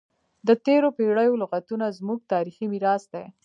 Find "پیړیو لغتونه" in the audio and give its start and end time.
0.97-1.85